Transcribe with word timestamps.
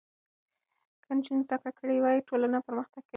که 1.03 1.09
نجونې 1.17 1.41
زده 1.49 1.57
کړې 1.77 1.97
وکړي 1.99 2.25
ټولنه 2.29 2.57
پرمختګ 2.67 3.01
کوي. 3.03 3.09